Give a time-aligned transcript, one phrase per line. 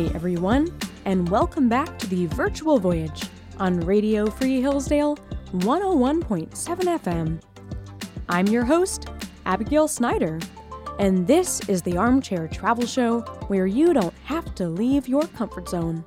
[0.00, 0.74] Hi, everyone,
[1.04, 3.24] and welcome back to the Virtual Voyage
[3.58, 5.16] on Radio Free Hillsdale
[5.52, 7.42] 101.7 FM.
[8.30, 9.10] I'm your host,
[9.44, 10.40] Abigail Snyder,
[10.98, 15.68] and this is the Armchair Travel Show where you don't have to leave your comfort
[15.68, 16.02] zone.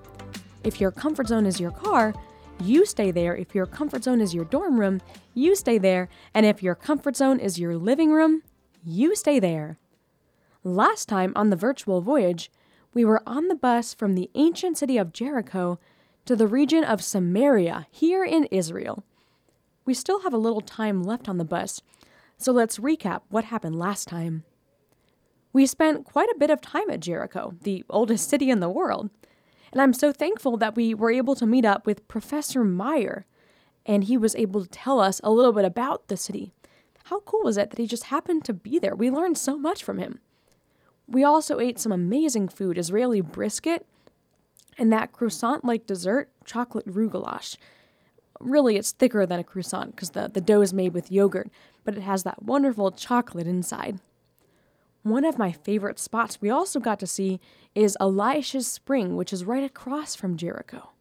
[0.64, 2.16] If your comfort zone is your car,
[2.64, 3.36] you stay there.
[3.36, 5.02] If your comfort zone is your dorm room,
[5.36, 6.10] you stay there.
[6.34, 8.42] And if your comfort zone is your living room,
[8.84, 9.78] you stay there.
[10.64, 12.50] Last time on the virtual voyage,
[12.94, 15.80] we were on the bus from the ancient city of Jericho
[16.26, 19.04] to the region of Samaria here in Israel.
[19.86, 21.82] We still have a little time left on the bus,
[22.38, 24.44] so let's recap what happened last time.
[25.52, 29.10] We spent quite a bit of time at Jericho, the oldest city in the world,
[29.72, 33.26] and I'm so thankful that we were able to meet up with Professor Meyer,
[33.86, 36.54] and he was able to tell us a little bit about the city.
[37.06, 38.96] How cool was it that he just happened to be there?
[38.96, 40.20] We learned so much from him.
[41.08, 43.86] We also ate some amazing food Israeli brisket
[44.78, 47.12] and that croissant like dessert, chocolate roux.
[48.40, 51.50] Really, it's thicker than a croissant because the, the dough is made with yogurt,
[51.84, 54.00] but it has that wonderful chocolate inside.
[55.04, 57.40] One of my favorite spots we also got to see
[57.76, 60.92] is Elisha's Spring, which is right across from Jericho.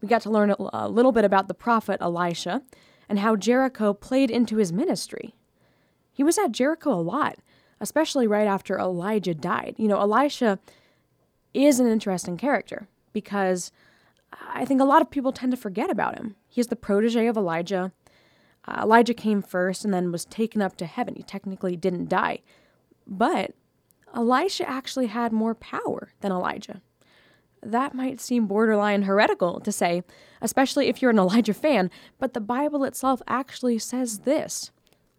[0.00, 2.62] We got to learn a little bit about the prophet Elisha
[3.08, 5.34] and how Jericho played into his ministry.
[6.12, 7.38] He was at Jericho a lot,
[7.80, 9.74] especially right after Elijah died.
[9.78, 10.58] You know, Elisha
[11.54, 13.72] is an interesting character because
[14.32, 16.36] I think a lot of people tend to forget about him.
[16.48, 17.92] He's the protege of Elijah.
[18.66, 21.14] Uh, Elijah came first and then was taken up to heaven.
[21.14, 22.40] He technically didn't die.
[23.06, 23.52] But
[24.14, 26.82] Elisha actually had more power than Elijah.
[27.62, 30.02] That might seem borderline heretical to say,
[30.40, 34.70] especially if you're an Elijah fan, but the Bible itself actually says this.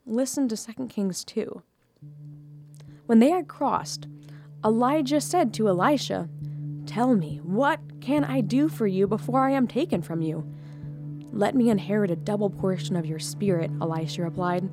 [0.06, 1.62] Listen to 2 Kings 2.
[3.10, 4.08] When they had crossed,
[4.64, 6.30] Elijah said to Elisha,
[6.86, 10.46] Tell me, what can I do for you before I am taken from you?
[11.34, 14.70] Let me inherit a double portion of your spirit, Elisha replied.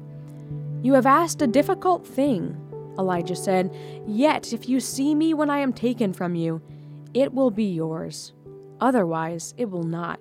[0.83, 2.55] You have asked a difficult thing,
[2.99, 3.75] Elijah said.
[4.07, 6.61] Yet, if you see me when I am taken from you,
[7.15, 8.35] it will be yours.
[8.83, 10.21] Otherwise, it will not.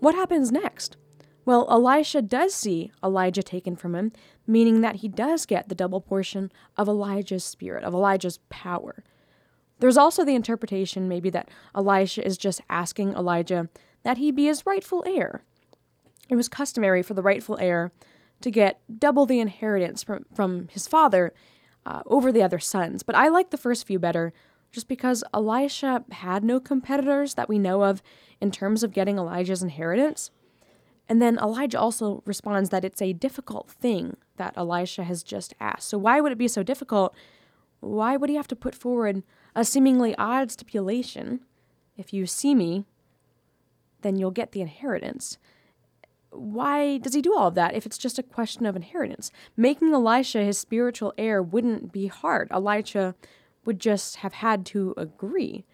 [0.00, 0.96] What happens next?
[1.50, 4.12] Well, Elisha does see Elijah taken from him,
[4.46, 9.02] meaning that he does get the double portion of Elijah's spirit, of Elijah's power.
[9.80, 13.68] There's also the interpretation, maybe, that Elisha is just asking Elijah
[14.04, 15.42] that he be his rightful heir.
[16.28, 17.90] It was customary for the rightful heir
[18.42, 21.34] to get double the inheritance from, from his father
[21.84, 23.02] uh, over the other sons.
[23.02, 24.32] But I like the first few better
[24.70, 28.02] just because Elisha had no competitors that we know of
[28.40, 30.30] in terms of getting Elijah's inheritance.
[31.10, 35.88] And then Elijah also responds that it's a difficult thing that Elisha has just asked.
[35.88, 37.16] So, why would it be so difficult?
[37.80, 39.24] Why would he have to put forward
[39.56, 41.40] a seemingly odd stipulation?
[41.96, 42.84] If you see me,
[44.02, 45.36] then you'll get the inheritance.
[46.30, 49.32] Why does he do all of that if it's just a question of inheritance?
[49.56, 52.46] Making Elisha his spiritual heir wouldn't be hard.
[52.52, 53.16] Elisha
[53.64, 55.64] would just have had to agree.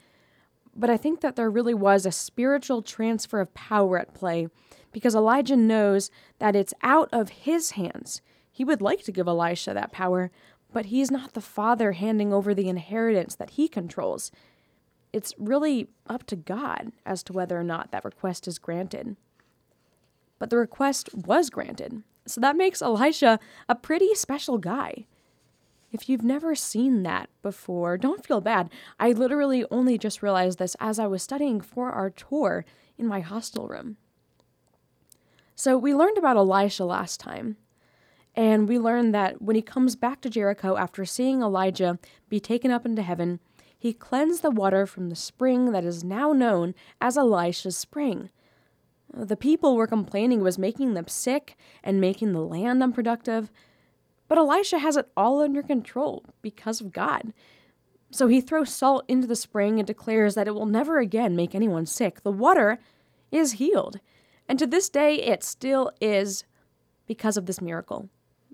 [0.75, 4.49] But I think that there really was a spiritual transfer of power at play
[4.97, 8.23] because Elijah knows that it's out of his hands.
[8.51, 10.31] He would like to give Elisha that power,
[10.73, 14.33] but he's not the father handing over the inheritance that he controls.
[15.13, 19.17] It's really up to God as to whether or not that request is granted.
[20.39, 25.05] But the request was granted, so that makes Elisha a pretty special guy.
[25.93, 28.71] If you've never seen that before, don't feel bad.
[28.99, 32.65] I literally only just realized this as I was studying for our tour
[32.97, 33.99] in my hostel room.
[35.57, 37.57] So we learned about Elisha last time.
[38.35, 41.99] And we learned that when he comes back to Jericho after seeing Elijah
[42.29, 43.41] be taken up into heaven,
[43.79, 48.29] he cleansed the water from the spring that is now known as Elisha's spring.
[49.15, 53.51] The people were complaining it was making them sick and making the land unproductive,
[54.29, 57.33] but Elisha has it all under control because of God.
[58.11, 61.55] So he throws salt into the spring and declares that it will never again make
[61.55, 62.23] anyone sick.
[62.23, 62.79] The water
[63.33, 64.01] is healed.
[64.49, 66.45] And to this day, it still is
[67.07, 68.09] because of this miracle.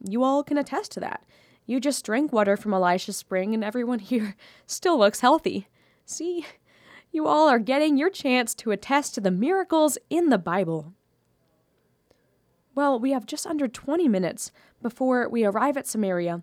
[0.08, 1.24] You all can attest to that.
[1.66, 4.36] You just drank water from Elisha's spring, and everyone here
[4.66, 5.68] still looks healthy.
[6.04, 6.46] See,
[7.10, 10.94] you all are getting your chance to attest to the miracles in the Bible.
[12.74, 14.50] Well, we have just under 20 minutes
[14.80, 16.42] before we arrive at Samaria,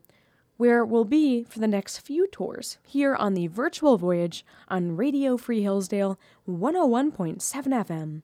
[0.58, 5.38] where we'll be for the next few tours here on the virtual voyage on Radio
[5.38, 8.22] Free Hillsdale 101.7 FM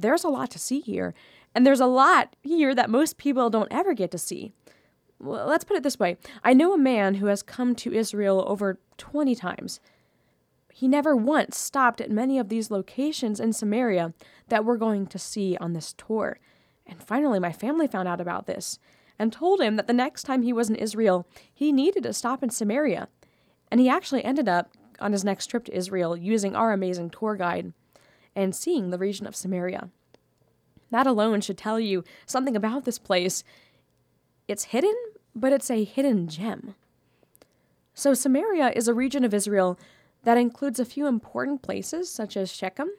[0.00, 1.14] there's a lot to see here.
[1.54, 4.52] And there's a lot here that most people don't ever get to see.
[5.18, 8.44] Well, let's put it this way I know a man who has come to Israel
[8.46, 9.80] over 20 times.
[10.72, 14.12] he never once stopped at many of these locations in Samaria
[14.48, 16.38] that we're going to see on this tour.
[16.86, 18.78] And finally, my family found out about this
[19.18, 22.42] and told him that the next time he was in Israel, he needed to stop
[22.42, 23.08] in Samaria.
[23.70, 24.70] And he actually ended up
[25.00, 27.72] on his next trip to Israel using our amazing tour guide
[28.36, 29.88] and seeing the region of Samaria.
[30.90, 33.42] That alone should tell you something about this place.
[34.46, 34.94] It's hidden,
[35.34, 36.76] but it's a hidden gem.
[37.94, 39.78] So, Samaria is a region of Israel
[40.22, 42.90] that includes a few important places, such as Shechem,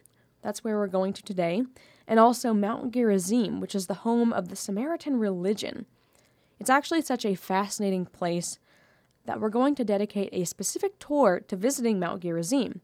[0.42, 1.64] that's where we're going to today,
[2.08, 5.86] and also Mount Gerizim, which is the home of the Samaritan religion.
[6.60, 8.60] It's actually such a fascinating place
[9.26, 12.82] that we're going to dedicate a specific tour to visiting Mount Gerizim.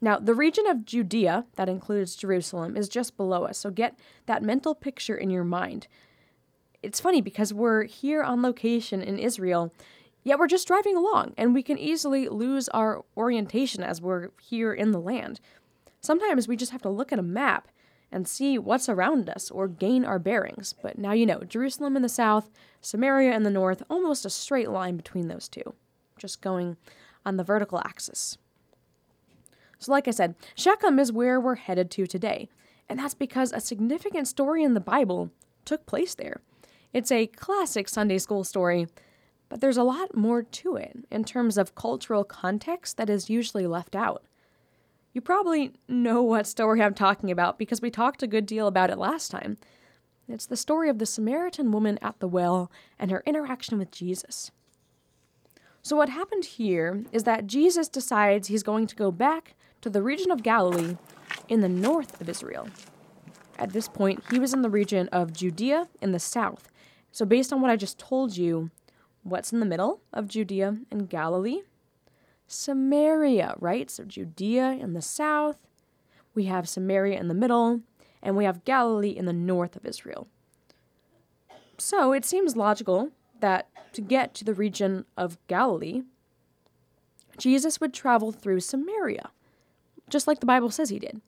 [0.00, 4.42] Now, the region of Judea, that includes Jerusalem, is just below us, so get that
[4.42, 5.88] mental picture in your mind.
[6.82, 9.72] It's funny because we're here on location in Israel,
[10.22, 14.72] Yet we're just driving along, and we can easily lose our orientation as we're here
[14.72, 15.40] in the land.
[16.00, 17.68] Sometimes we just have to look at a map
[18.12, 20.74] and see what's around us or gain our bearings.
[20.82, 22.50] But now you know Jerusalem in the south,
[22.80, 25.74] Samaria in the north, almost a straight line between those two,
[26.18, 26.76] just going
[27.24, 28.36] on the vertical axis.
[29.80, 32.48] So, like I said, Shechem is where we're headed to today,
[32.88, 35.30] and that's because a significant story in the Bible
[35.64, 36.40] took place there.
[36.92, 38.86] It's a classic Sunday school story
[39.50, 43.66] but there's a lot more to it in terms of cultural context that is usually
[43.66, 44.22] left out.
[45.12, 48.90] You probably know what story I'm talking about because we talked a good deal about
[48.90, 49.58] it last time.
[50.28, 54.52] It's the story of the Samaritan woman at the well and her interaction with Jesus.
[55.82, 60.02] So, what happened here is that Jesus decides he's going to go back to the
[60.02, 60.96] region of Galilee
[61.48, 62.68] in the north of Israel.
[63.58, 66.68] At this point, he was in the region of Judea in the south.
[67.12, 68.70] So, based on what I just told you,
[69.22, 71.60] What's in the middle of Judea and Galilee?
[72.46, 73.90] Samaria, right?
[73.90, 75.58] So Judea in the south,
[76.34, 77.80] we have Samaria in the middle,
[78.22, 80.26] and we have Galilee in the north of Israel.
[81.76, 83.10] So it seems logical
[83.40, 86.02] that to get to the region of Galilee,
[87.36, 89.30] Jesus would travel through Samaria,
[90.10, 91.20] just like the Bible says he did.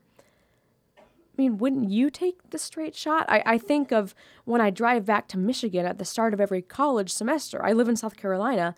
[0.99, 3.25] I mean, wouldn't you take the straight shot?
[3.29, 4.15] I, I think of
[4.45, 7.65] when I drive back to Michigan at the start of every college semester.
[7.65, 8.75] I live in South Carolina,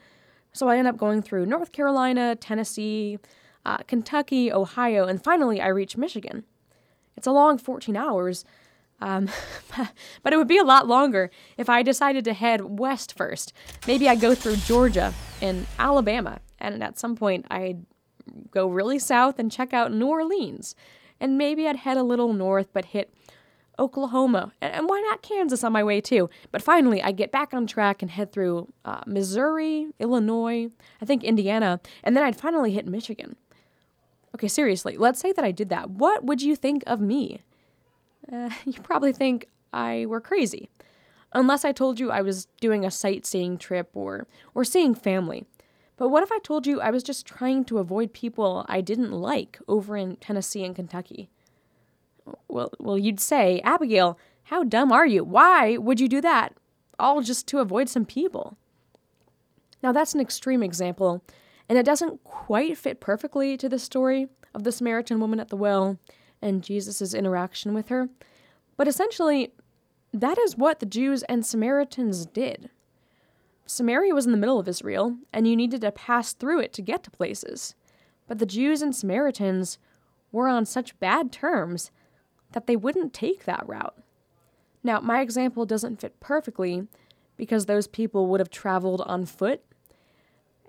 [0.53, 3.19] so I end up going through North Carolina, Tennessee,
[3.67, 6.45] uh, Kentucky, Ohio, and finally I reach Michigan.
[7.17, 8.45] It's a long 14 hours,
[9.01, 9.29] um,
[10.23, 13.53] but it would be a lot longer if I decided to head west first.
[13.87, 15.13] Maybe I'd go through Georgia
[15.43, 17.85] and Alabama, and at some point I'd
[18.51, 20.75] go really south and check out New Orleans
[21.21, 23.13] and maybe I'd head a little north but hit
[23.79, 26.31] Oklahoma, and, why not Kansas on my way too?
[26.53, 30.69] But finally, I get back on track and head through uh, Missouri, Illinois,
[31.03, 33.37] I think Indiana, and then I'd finally hit Michigan.
[34.35, 35.91] Okay, seriously, let's say that I did that.
[35.91, 37.43] What would you think of me?
[38.33, 40.69] Uh, you probably think I were crazy.
[41.33, 45.47] Unless I told you I was doing a sightseeing trip or, or seeing family.
[45.97, 49.13] But what if I told you I was just trying to avoid people I didn't
[49.13, 51.31] like over in Tennessee and Kentucky?
[52.49, 55.25] Well, well, you'd say, Abigail, how dumb are you?
[55.25, 56.55] Why would you do that?
[56.99, 58.57] All just to avoid some people.
[59.83, 61.23] Now, that's an extreme example,
[61.69, 65.57] and it doesn't quite fit perfectly to the story of the Samaritan woman at the
[65.57, 65.99] well
[66.41, 68.09] and Jesus' interaction with her.
[68.77, 69.53] But essentially,
[70.13, 72.71] that is what the Jews and Samaritans did.
[73.67, 76.83] Samaria was in the middle of Israel, and you needed to pass through it to
[76.83, 77.75] get to places.
[78.27, 79.79] But the Jews and Samaritans
[80.33, 81.91] were on such bad terms
[82.53, 83.97] that they wouldn't take that route.
[84.83, 86.87] Now, my example doesn't fit perfectly
[87.37, 89.63] because those people would have traveled on foot.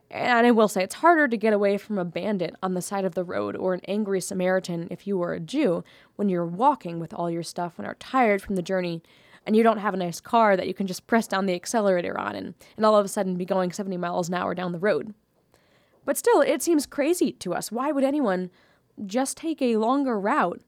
[0.10, 3.06] And I will say, it's harder to get away from a bandit on the side
[3.06, 5.84] of the road or an angry Samaritan if you were a Jew
[6.16, 9.02] when you're walking with all your stuff and are tired from the journey
[9.46, 12.20] and you don't have a nice car that you can just press down the accelerator
[12.20, 14.80] on and, and all of a sudden be going 70 miles an hour down the
[14.80, 15.14] road.
[16.06, 17.72] But still, it seems crazy to us.
[17.72, 18.52] Why would anyone
[19.06, 20.62] just take a longer route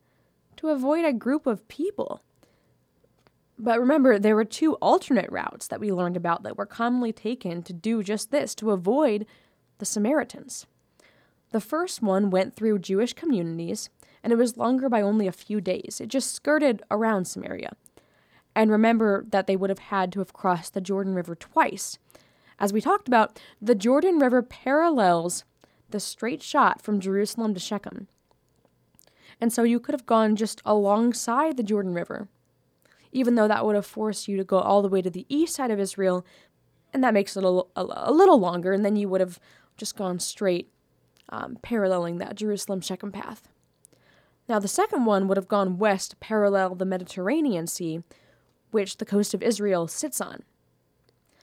[0.58, 2.22] to avoid a group of people?
[3.60, 7.64] But remember, there were two alternate routes that we learned about that were commonly taken
[7.64, 9.26] to do just this, to avoid
[9.80, 10.68] the Samaritans.
[11.52, 13.90] The first one went through Jewish communities,
[14.24, 16.00] and it was longer by only a few days.
[16.02, 17.72] It just skirted around Samaria.
[18.58, 22.00] And remember that they would have had to have crossed the Jordan River twice.
[22.58, 25.44] As we talked about, the Jordan River parallels
[25.92, 28.08] the straight shot from Jerusalem to Shechem.
[29.40, 32.30] And so you could have gone just alongside the Jordan River,
[33.12, 35.54] even though that would have forced you to go all the way to the east
[35.54, 36.26] side of Israel,
[36.92, 39.40] and that makes it a, a, a little longer, and then you would have
[39.78, 40.72] just gone straight
[41.30, 43.50] um, paralleling that Jerusalem Shechem path.
[44.50, 48.02] Now, the second one would have gone west parallel the Mediterranean Sea,
[48.72, 50.44] which the coast of Israel sits on.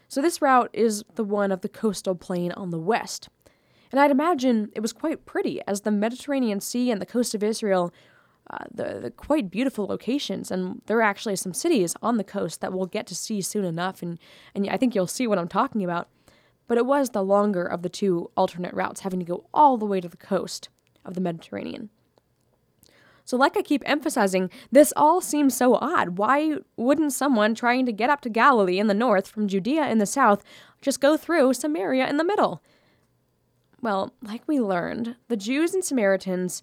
[0.08, 3.28] So, this route is the one of the coastal plain on the west.
[3.90, 7.42] And I'd imagine it was quite pretty, as the Mediterranean Sea and the coast of
[7.42, 7.92] Israel,
[8.50, 10.50] uh, the, the quite beautiful locations.
[10.50, 13.64] And there are actually some cities on the coast that we'll get to see soon
[13.64, 14.18] enough, and,
[14.54, 16.08] and I think you'll see what I'm talking about.
[16.66, 19.86] But it was the longer of the two alternate routes, having to go all the
[19.86, 20.68] way to the coast
[21.04, 21.90] of the Mediterranean.
[23.24, 26.18] So, like I keep emphasizing, this all seems so odd.
[26.18, 29.98] Why wouldn't someone trying to get up to Galilee in the north from Judea in
[29.98, 30.44] the south
[30.82, 32.62] just go through Samaria in the middle?
[33.80, 36.62] Well, like we learned, the Jews and Samaritans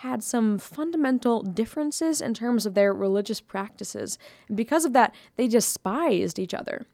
[0.00, 5.48] had some fundamental differences in terms of their religious practices, and because of that, they
[5.48, 6.86] despised each other.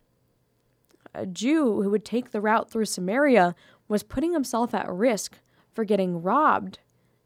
[1.12, 3.56] A Jew who would take the route through Samaria
[3.88, 5.38] was putting himself at risk
[5.72, 6.78] for getting robbed,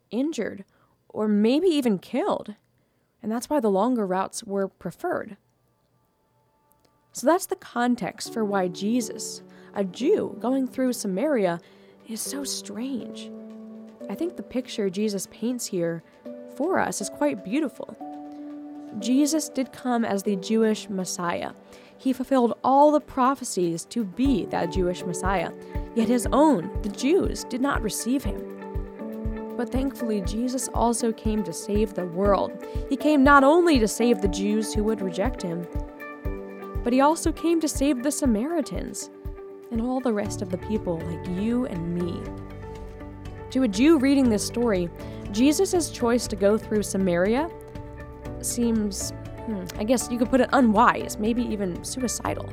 [0.09, 0.65] injured,
[1.17, 2.53] or maybe even killed.
[3.23, 5.35] And that's why the longer routes were preferred.
[7.11, 9.41] So that's the context for why Jesus,
[9.73, 11.59] a Jew going through Samaria,
[12.07, 13.31] is so strange.
[14.07, 16.03] I think the picture Jesus paints here
[16.55, 17.97] for us is quite beautiful.
[18.99, 21.53] Jesus did come as the Jewish Messiah.
[21.97, 25.51] He fulfilled all the prophecies to be that Jewish Messiah,
[25.95, 28.56] yet his own, the Jews, did not receive him.
[29.57, 32.63] But thankfully, Jesus also came to save the world.
[32.89, 35.67] He came not only to save the Jews who would reject him,
[36.83, 39.09] but he also came to save the Samaritans
[39.71, 42.21] and all the rest of the people like you and me.
[43.49, 44.89] To a Jew reading this story,
[45.31, 47.49] Jesus' choice to go through Samaria
[48.41, 49.11] seems,
[49.45, 52.47] hmm, I guess you could put it unwise, maybe even suicidal.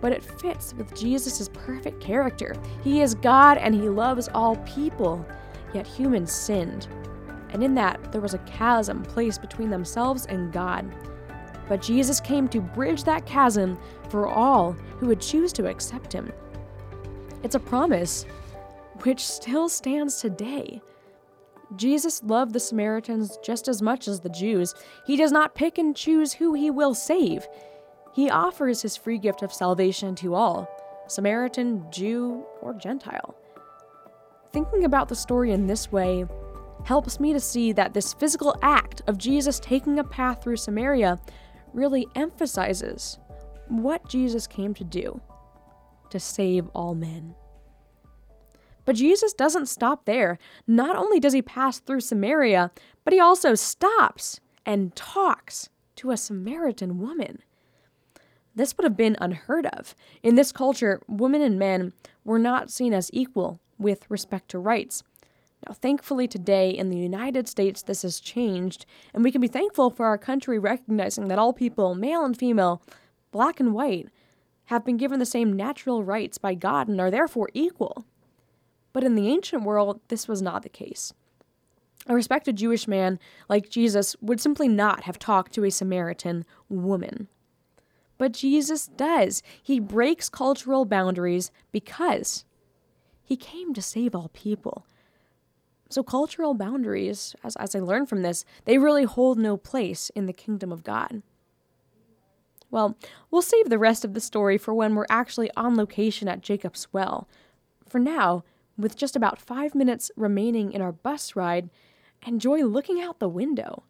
[0.00, 2.54] But it fits with Jesus' perfect character.
[2.82, 5.24] He is God and he loves all people.
[5.76, 6.88] Yet humans sinned,
[7.50, 10.90] and in that there was a chasm placed between themselves and God.
[11.68, 13.78] But Jesus came to bridge that chasm
[14.08, 16.32] for all who would choose to accept him.
[17.42, 18.24] It's a promise
[19.02, 20.80] which still stands today.
[21.76, 24.74] Jesus loved the Samaritans just as much as the Jews.
[25.04, 27.46] He does not pick and choose who he will save.
[28.14, 30.70] He offers his free gift of salvation to all
[31.06, 33.34] Samaritan, Jew, or Gentile.
[34.56, 36.24] Thinking about the story in this way
[36.86, 41.20] helps me to see that this physical act of Jesus taking a path through Samaria
[41.74, 43.18] really emphasizes
[43.68, 45.20] what Jesus came to do
[46.08, 47.34] to save all men.
[48.86, 50.38] But Jesus doesn't stop there.
[50.66, 52.70] Not only does he pass through Samaria,
[53.04, 57.42] but he also stops and talks to a Samaritan woman.
[58.54, 59.94] This would have been unheard of.
[60.22, 61.92] In this culture, women and men
[62.24, 65.02] were not seen as equal with respect to rights.
[65.66, 69.90] Now, thankfully, today in the United States, this has changed, and we can be thankful
[69.90, 72.82] for our country recognizing that all people, male and female,
[73.32, 74.08] black and white,
[74.66, 78.04] have been given the same natural rights by God and are therefore equal.
[78.92, 81.12] But in the ancient world, this was not the case.
[82.08, 83.18] A respected Jewish man
[83.48, 87.28] like Jesus would simply not have talked to a Samaritan woman.
[88.18, 89.42] But Jesus does.
[89.62, 92.45] He breaks cultural boundaries because
[93.26, 94.86] he came to save all people.
[95.90, 100.26] So, cultural boundaries, as, as I learned from this, they really hold no place in
[100.26, 101.22] the kingdom of God.
[102.70, 102.96] Well,
[103.30, 106.88] we'll save the rest of the story for when we're actually on location at Jacob's
[106.92, 107.28] Well.
[107.88, 108.44] For now,
[108.78, 111.70] with just about five minutes remaining in our bus ride,
[112.26, 113.82] enjoy looking out the window.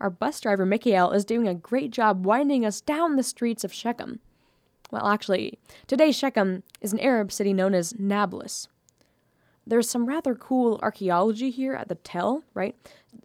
[0.00, 3.72] Our bus driver, Michael, is doing a great job winding us down the streets of
[3.72, 4.20] Shechem.
[4.90, 8.68] Well, actually, today Shechem is an Arab city known as Nablus.
[9.66, 12.76] There's some rather cool archaeology here at the Tell, right?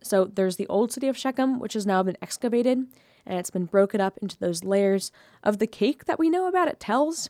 [0.01, 2.88] So there's the old city of Shechem, which has now been excavated,
[3.25, 5.12] and it's been broken up into those layers
[5.43, 7.29] of the cake that we know about at Tell's.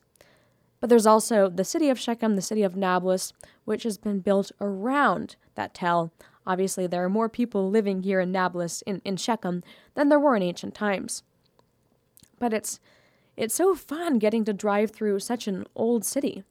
[0.79, 3.33] But there's also the city of Shechem, the city of Nablus,
[3.65, 6.11] which has been built around that Tell.
[6.45, 9.63] Obviously, there are more people living here in Nablus, in, in Shechem,
[9.95, 11.23] than there were in ancient times.
[12.39, 12.79] But it's
[13.35, 16.43] it's so fun getting to drive through such an old city.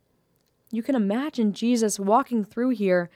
[0.71, 3.11] You can imagine Jesus walking through here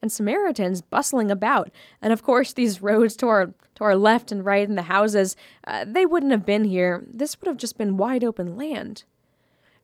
[0.00, 1.70] and Samaritans bustling about.
[2.02, 5.36] And of course, these roads to our, to our left and right and the houses,
[5.66, 7.04] uh, they wouldn't have been here.
[7.08, 9.04] This would have just been wide open land.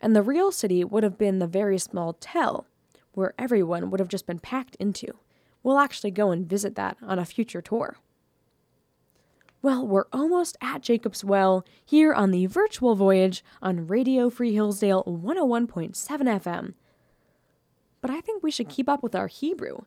[0.00, 2.66] And the real city would have been the very small tell,
[3.12, 5.18] where everyone would have just been packed into.
[5.62, 7.96] We'll actually go and visit that on a future tour.
[9.60, 15.02] Well, we're almost at Jacob's Well here on the virtual voyage on Radio Free Hillsdale
[15.02, 16.74] 101.7 FM.
[18.00, 19.78] But I think we should keep up with our Hebrew.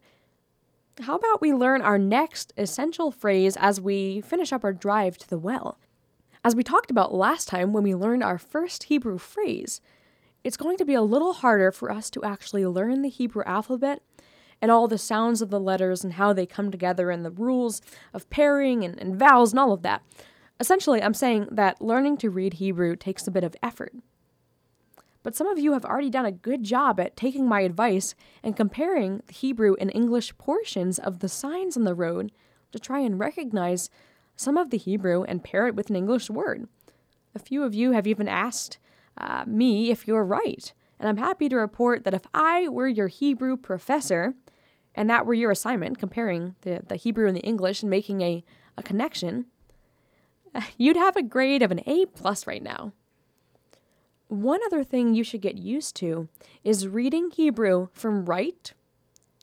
[1.01, 5.29] How about we learn our next essential phrase as we finish up our drive to
[5.29, 5.77] the well?
[6.43, 9.79] As we talked about last time when we learned our first Hebrew phrase,
[10.43, 14.01] it's going to be a little harder for us to actually learn the Hebrew alphabet
[14.61, 17.81] and all the sounds of the letters and how they come together and the rules
[18.13, 20.03] of pairing and, and vowels and all of that.
[20.59, 23.93] Essentially, I'm saying that learning to read Hebrew takes a bit of effort.
[25.23, 28.55] But some of you have already done a good job at taking my advice and
[28.55, 32.31] comparing the Hebrew and English portions of the signs on the road
[32.71, 33.89] to try and recognize
[34.35, 36.67] some of the Hebrew and pair it with an English word.
[37.35, 38.79] A few of you have even asked
[39.17, 43.07] uh, me if you're right, and I'm happy to report that if I were your
[43.07, 44.33] Hebrew professor,
[44.95, 48.43] and that were your assignment, comparing the, the Hebrew and the English and making a,
[48.77, 49.45] a connection,
[50.77, 52.93] you'd have a grade of an A plus right now.
[54.31, 56.29] One other thing you should get used to
[56.63, 58.71] is reading Hebrew from right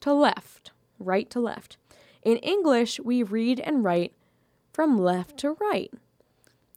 [0.01, 1.77] to left, right to left.
[2.23, 4.13] In English, we read and write
[4.73, 5.93] from left to right.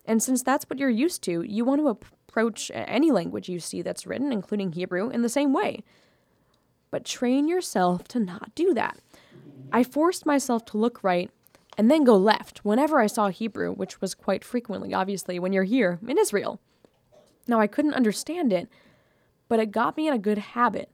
[0.04, 3.80] And since that's what you're used to, you want to approach any language you see
[3.80, 5.82] that's written, including Hebrew, in the same way.
[6.90, 8.98] But train yourself to not do that.
[9.72, 11.30] I forced myself to look right
[11.78, 15.64] and then go left whenever I saw Hebrew, which was quite frequently, obviously, when you're
[15.64, 16.60] here in Israel.
[17.46, 18.68] Now, I couldn't understand it,
[19.48, 20.90] but it got me in a good habit.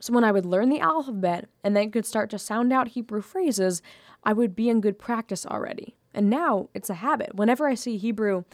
[0.00, 3.22] So when I would learn the alphabet and then could start to sound out Hebrew
[3.22, 3.80] phrases,
[4.22, 5.96] I would be in good practice already.
[6.12, 7.34] And now it's a habit.
[7.34, 8.44] Whenever I see Hebrew,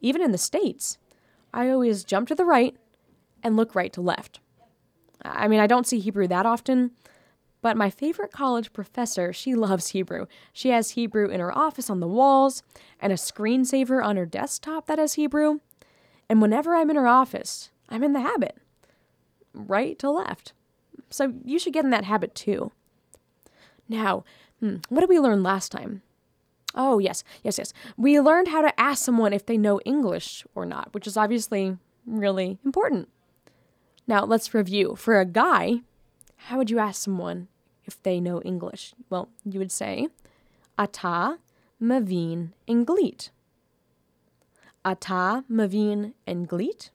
[0.00, 0.98] even in the States,
[1.52, 2.76] I always jump to the right
[3.42, 4.40] and look right to left.
[5.22, 6.92] I mean, I don't see Hebrew that often,
[7.62, 10.26] but my favorite college professor, she loves Hebrew.
[10.52, 12.62] She has Hebrew in her office on the walls
[13.00, 15.60] and a screensaver on her desktop that has Hebrew.
[16.30, 18.56] And whenever I'm in her office, I'm in the habit
[19.52, 20.52] right to left.
[21.10, 22.70] So you should get in that habit too.
[23.88, 24.22] Now,
[24.60, 26.02] hmm, what did we learn last time?
[26.72, 27.72] Oh, yes, yes, yes.
[27.96, 31.76] We learned how to ask someone if they know English or not, which is obviously
[32.06, 33.08] really important.
[34.06, 34.94] Now, let's review.
[34.94, 35.80] For a guy,
[36.36, 37.48] how would you ask someone
[37.86, 38.94] if they know English?
[39.10, 40.06] Well, you would say,
[40.78, 41.38] Ata
[41.82, 43.30] mavin inglit.
[44.84, 46.90] Ata mavin englit.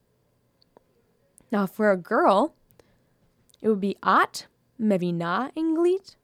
[1.52, 2.56] Now, for a girl,
[3.62, 4.48] it would be at
[4.82, 6.16] mevina englit.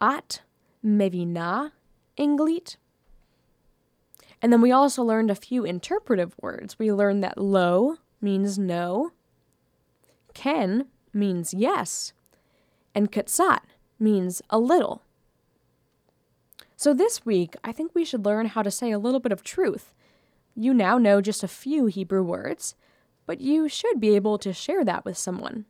[0.00, 0.42] At
[0.84, 1.72] mevina
[2.18, 2.76] englit.
[4.42, 6.78] And then we also learned a few interpretive words.
[6.78, 9.12] We learned that lo means no,
[10.34, 12.12] ken means yes,
[12.94, 13.60] and katsat
[13.98, 15.02] means a little.
[16.76, 19.42] So this week, I think we should learn how to say a little bit of
[19.42, 19.94] truth
[20.56, 22.74] you now know just a few Hebrew words,
[23.26, 25.64] but you should be able to share that with someone.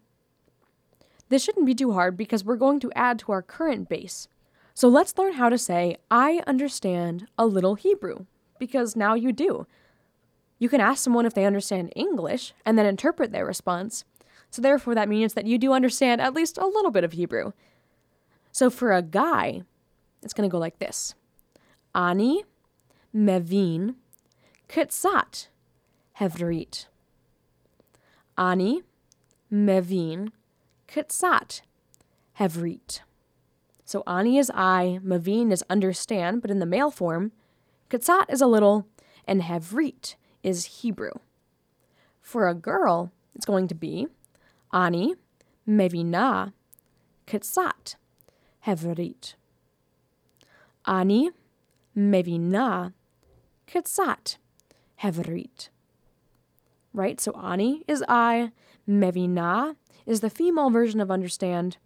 [1.28, 4.28] This shouldn't be too hard because we're going to add to our current base.
[4.74, 8.26] So let's learn how to say, I understand a little Hebrew,
[8.58, 9.66] because now you do.
[10.58, 14.04] You can ask someone if they understand English and then interpret their response.
[14.50, 17.52] So therefore, that means that you do understand at least a little bit of Hebrew.
[18.52, 19.62] So for a guy,
[20.22, 21.14] it's going to go like this
[21.94, 22.44] Ani
[23.14, 23.94] mevin
[24.74, 25.46] Kitsat
[26.18, 26.86] Hevrit.
[28.36, 28.82] Ani
[29.48, 30.32] Mevin
[30.88, 31.60] Kitsat
[32.40, 32.98] Hevrit.
[33.84, 37.30] So Ani is I, Mavin is understand, but in the male form.
[37.88, 38.88] Kitsat is a little,
[39.28, 41.12] and Hevrit is Hebrew.
[42.20, 44.08] For a girl, it's going to be
[44.72, 45.14] Ani
[45.68, 46.52] Mevina
[47.28, 47.94] Kitsat
[48.66, 49.34] Hevrit.
[50.84, 51.30] Ani
[51.96, 52.92] Mevina
[53.68, 54.38] Kitsat
[55.04, 55.68] Hevrit.
[56.94, 57.20] Right?
[57.20, 58.52] So Ani is I,
[58.88, 61.76] Mevina is the female version of understand,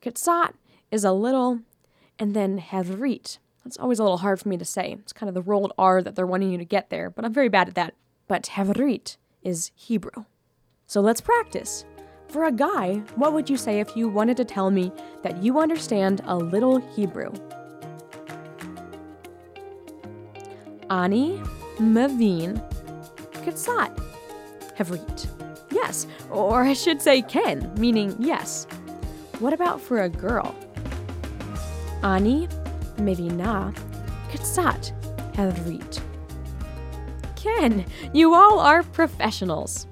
[0.00, 0.52] Kitsat
[0.90, 1.60] is a little,
[2.18, 3.38] and then Hevrit.
[3.64, 4.96] That's always a little hard for me to say.
[5.00, 7.32] It's kind of the rolled R that they're wanting you to get there, but I'm
[7.32, 7.94] very bad at that.
[8.28, 10.24] But Hevrit is Hebrew.
[10.86, 11.84] So let's practice.
[12.28, 15.58] For a guy, what would you say if you wanted to tell me that you
[15.58, 17.32] understand a little Hebrew?
[20.88, 21.40] Ani
[21.80, 22.62] Mavin
[23.32, 23.96] Katsat
[24.76, 25.26] Hevrit.
[25.72, 28.66] Yes, or I should say Ken, meaning yes.
[29.38, 30.54] What about for a girl?
[32.02, 32.48] Ani
[32.98, 33.74] Mevina
[34.30, 34.92] Katsat
[35.32, 36.00] Hevrit.
[37.34, 39.86] Ken, you all are professionals.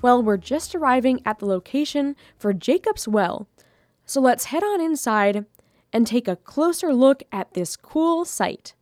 [0.00, 3.48] Well, we're just arriving at the location for Jacob's Well,
[4.06, 5.46] so let's head on inside
[5.92, 8.74] and take a closer look at this cool site.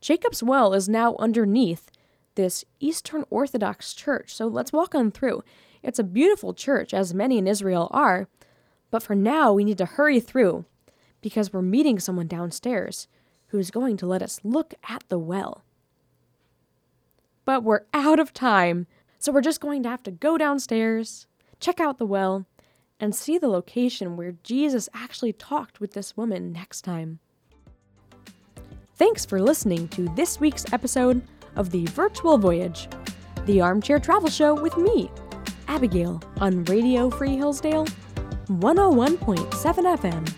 [0.00, 1.90] Jacob's well is now underneath
[2.34, 5.42] this Eastern Orthodox church, so let's walk on through.
[5.82, 8.28] It's a beautiful church, as many in Israel are,
[8.90, 10.64] but for now we need to hurry through
[11.20, 13.08] because we're meeting someone downstairs
[13.48, 15.64] who's going to let us look at the well.
[17.44, 18.86] But we're out of time,
[19.18, 21.26] so we're just going to have to go downstairs,
[21.58, 22.46] check out the well,
[22.98, 27.18] and see the location where Jesus actually talked with this woman next time.
[29.00, 31.22] Thanks for listening to this week's episode
[31.56, 32.86] of The Virtual Voyage,
[33.46, 35.10] the armchair travel show with me,
[35.68, 37.86] Abigail, on Radio Free Hillsdale
[38.48, 39.46] 101.7
[39.96, 40.34] FM.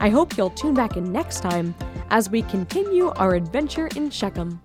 [0.00, 1.74] I hope you'll tune back in next time
[2.08, 4.62] as we continue our adventure in Shechem.